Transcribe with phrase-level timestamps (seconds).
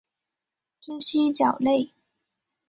[0.79, 1.93] 真蜥脚类。